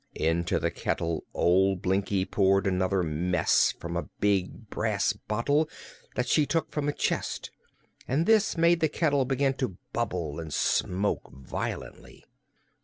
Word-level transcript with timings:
Into 0.15 0.57
the 0.59 0.71
kettle 0.71 1.25
old 1.31 1.83
Blinkie 1.83 2.25
poured 2.25 2.65
another 2.65 3.03
mess 3.03 3.71
from 3.79 3.95
a 3.95 4.09
big 4.19 4.67
brass 4.71 5.13
bottle 5.13 5.69
she 6.25 6.47
took 6.47 6.71
from 6.71 6.89
a 6.89 6.91
chest, 6.91 7.51
and 8.07 8.25
this 8.25 8.57
made 8.57 8.79
the 8.79 8.89
kettle 8.89 9.25
begin 9.25 9.53
to 9.57 9.77
bubble 9.93 10.39
and 10.39 10.51
smoke 10.51 11.29
violently. 11.31 12.25